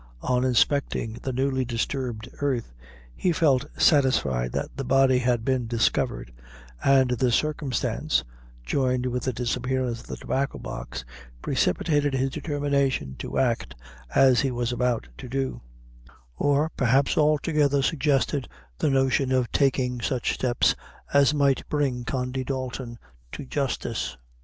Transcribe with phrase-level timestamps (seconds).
[0.23, 2.73] On inspecting the newly disturbed earth,
[3.15, 6.33] he felt satisfied that the body had been discovered,
[6.83, 8.23] and this circumstance,
[8.65, 11.05] joined with the disappearance of the Tobacco box,
[11.43, 13.75] precipitated his determination to act
[14.15, 15.61] as he was about to do;
[16.35, 18.49] or, perhaps altogether suggested
[18.79, 20.73] the notion of taking such steps
[21.13, 22.97] as might bring Condy Dalton
[23.33, 24.17] to justice.